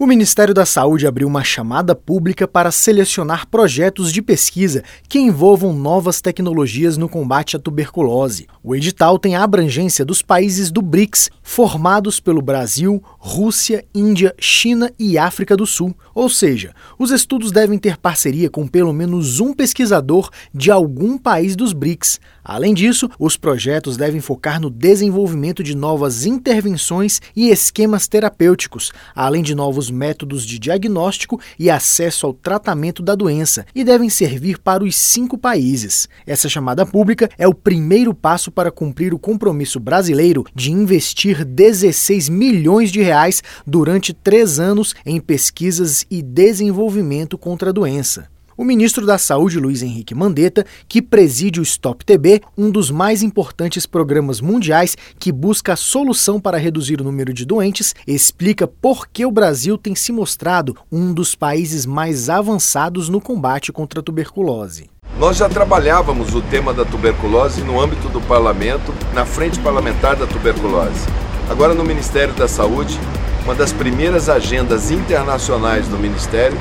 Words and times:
O 0.00 0.06
Ministério 0.06 0.54
da 0.54 0.64
Saúde 0.64 1.08
abriu 1.08 1.26
uma 1.26 1.42
chamada 1.42 1.92
pública 1.92 2.46
para 2.46 2.70
selecionar 2.70 3.48
projetos 3.48 4.12
de 4.12 4.22
pesquisa 4.22 4.84
que 5.08 5.18
envolvam 5.18 5.72
novas 5.72 6.20
tecnologias 6.20 6.96
no 6.96 7.08
combate 7.08 7.56
à 7.56 7.58
tuberculose. 7.58 8.46
O 8.62 8.76
edital 8.76 9.18
tem 9.18 9.34
a 9.34 9.42
abrangência 9.42 10.04
dos 10.04 10.22
países 10.22 10.70
do 10.70 10.80
BRICS, 10.80 11.30
formados 11.42 12.20
pelo 12.20 12.40
Brasil, 12.40 13.02
Rússia, 13.18 13.84
Índia, 13.92 14.32
China 14.38 14.92
e 14.96 15.18
África 15.18 15.56
do 15.56 15.66
Sul. 15.66 15.92
Ou 16.14 16.28
seja, 16.28 16.72
os 16.96 17.10
estudos 17.10 17.50
devem 17.50 17.76
ter 17.76 17.96
parceria 17.96 18.48
com 18.48 18.68
pelo 18.68 18.92
menos 18.92 19.40
um 19.40 19.52
pesquisador 19.52 20.30
de 20.54 20.70
algum 20.70 21.18
país 21.18 21.56
dos 21.56 21.72
BRICS. 21.72 22.20
Além 22.44 22.72
disso, 22.72 23.10
os 23.18 23.36
projetos 23.36 23.96
devem 23.96 24.20
focar 24.20 24.60
no 24.60 24.70
desenvolvimento 24.70 25.62
de 25.62 25.74
novas 25.74 26.24
intervenções 26.24 27.20
e 27.34 27.50
esquemas 27.50 28.06
terapêuticos, 28.06 28.92
além 29.14 29.42
de 29.42 29.54
novos 29.54 29.87
métodos 29.90 30.44
de 30.44 30.58
diagnóstico 30.58 31.40
e 31.58 31.70
acesso 31.70 32.26
ao 32.26 32.32
tratamento 32.32 33.02
da 33.02 33.14
doença 33.14 33.66
e 33.74 33.84
devem 33.84 34.08
servir 34.08 34.58
para 34.58 34.84
os 34.84 34.96
cinco 34.96 35.36
países. 35.36 36.08
Essa 36.26 36.48
chamada 36.48 36.86
pública 36.86 37.30
é 37.38 37.46
o 37.46 37.54
primeiro 37.54 38.14
passo 38.14 38.50
para 38.50 38.70
cumprir 38.70 39.12
o 39.12 39.18
compromisso 39.18 39.78
brasileiro 39.80 40.44
de 40.54 40.72
investir 40.72 41.44
16 41.44 42.28
milhões 42.28 42.90
de 42.90 43.02
reais 43.02 43.42
durante 43.66 44.12
três 44.12 44.58
anos 44.58 44.94
em 45.04 45.20
pesquisas 45.20 46.04
e 46.10 46.22
desenvolvimento 46.22 47.36
contra 47.36 47.70
a 47.70 47.72
doença 47.72 48.37
o 48.58 48.64
ministro 48.64 49.06
da 49.06 49.16
Saúde, 49.16 49.60
Luiz 49.60 49.84
Henrique 49.84 50.16
Mandetta, 50.16 50.66
que 50.88 51.00
preside 51.00 51.60
o 51.60 51.62
Stop 51.62 52.04
TB, 52.04 52.42
um 52.58 52.72
dos 52.72 52.90
mais 52.90 53.22
importantes 53.22 53.86
programas 53.86 54.40
mundiais 54.40 54.96
que 55.16 55.30
busca 55.30 55.74
a 55.74 55.76
solução 55.76 56.40
para 56.40 56.58
reduzir 56.58 57.00
o 57.00 57.04
número 57.04 57.32
de 57.32 57.44
doentes, 57.44 57.94
explica 58.04 58.66
por 58.66 59.06
que 59.06 59.24
o 59.24 59.30
Brasil 59.30 59.78
tem 59.78 59.94
se 59.94 60.10
mostrado 60.10 60.76
um 60.90 61.14
dos 61.14 61.36
países 61.36 61.86
mais 61.86 62.28
avançados 62.28 63.08
no 63.08 63.20
combate 63.20 63.70
contra 63.70 64.00
a 64.00 64.02
tuberculose. 64.02 64.90
Nós 65.20 65.36
já 65.36 65.48
trabalhávamos 65.48 66.34
o 66.34 66.42
tema 66.42 66.74
da 66.74 66.84
tuberculose 66.84 67.60
no 67.60 67.80
âmbito 67.80 68.08
do 68.08 68.20
parlamento, 68.20 68.92
na 69.14 69.24
frente 69.24 69.60
parlamentar 69.60 70.16
da 70.16 70.26
tuberculose. 70.26 71.06
Agora, 71.48 71.74
no 71.74 71.84
Ministério 71.84 72.34
da 72.34 72.48
Saúde, 72.48 72.98
uma 73.44 73.54
das 73.54 73.72
primeiras 73.72 74.28
agendas 74.28 74.90
internacionais 74.90 75.86
do 75.86 75.96
Ministério 75.96 76.58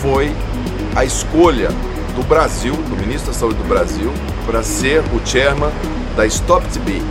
foi 0.00 0.32
a 0.96 1.04
escolha 1.04 1.68
do 2.14 2.22
Brasil, 2.22 2.74
do 2.74 2.96
ministro 2.96 3.32
da 3.32 3.38
Saúde 3.38 3.58
do 3.58 3.68
Brasil, 3.68 4.12
para 4.46 4.62
ser 4.62 5.00
o 5.00 5.26
chairman 5.26 5.70
da 6.16 6.24
Stop 6.26 6.66
TB. 6.68 7.02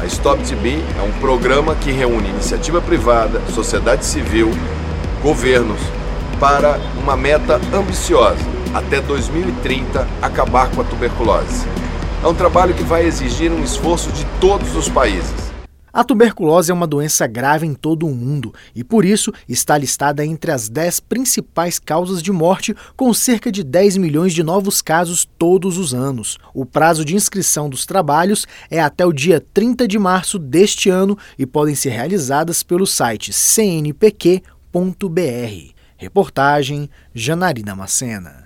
A 0.00 0.06
Stop 0.06 0.42
TB 0.44 0.80
é 0.98 1.02
um 1.02 1.12
programa 1.20 1.74
que 1.74 1.90
reúne 1.90 2.28
iniciativa 2.28 2.80
privada, 2.80 3.40
sociedade 3.52 4.04
civil, 4.04 4.50
governos, 5.22 5.80
para 6.38 6.78
uma 7.02 7.16
meta 7.16 7.60
ambiciosa, 7.72 8.38
até 8.72 9.00
2030 9.00 10.06
acabar 10.20 10.68
com 10.70 10.80
a 10.80 10.84
tuberculose. 10.84 11.66
É 12.22 12.26
um 12.26 12.34
trabalho 12.34 12.74
que 12.74 12.84
vai 12.84 13.04
exigir 13.04 13.50
um 13.50 13.62
esforço 13.62 14.10
de 14.12 14.24
todos 14.40 14.76
os 14.76 14.88
países. 14.88 15.51
A 15.92 16.02
tuberculose 16.02 16.70
é 16.70 16.74
uma 16.74 16.86
doença 16.86 17.26
grave 17.26 17.66
em 17.66 17.74
todo 17.74 18.06
o 18.06 18.14
mundo 18.14 18.54
e, 18.74 18.82
por 18.82 19.04
isso, 19.04 19.30
está 19.46 19.76
listada 19.76 20.24
entre 20.24 20.50
as 20.50 20.68
10 20.70 21.00
principais 21.00 21.78
causas 21.78 22.22
de 22.22 22.32
morte, 22.32 22.74
com 22.96 23.12
cerca 23.12 23.52
de 23.52 23.62
10 23.62 23.98
milhões 23.98 24.32
de 24.32 24.42
novos 24.42 24.80
casos 24.80 25.28
todos 25.38 25.76
os 25.76 25.92
anos. 25.92 26.38
O 26.54 26.64
prazo 26.64 27.04
de 27.04 27.14
inscrição 27.14 27.68
dos 27.68 27.84
trabalhos 27.84 28.46
é 28.70 28.80
até 28.80 29.04
o 29.04 29.12
dia 29.12 29.44
30 29.52 29.86
de 29.86 29.98
março 29.98 30.38
deste 30.38 30.88
ano 30.88 31.18
e 31.38 31.44
podem 31.44 31.74
ser 31.74 31.90
realizadas 31.90 32.62
pelo 32.62 32.86
site 32.86 33.30
cnpq.br. 33.30 34.42
Reportagem 35.98 36.88
Janarina 37.14 37.76
Macena. 37.76 38.41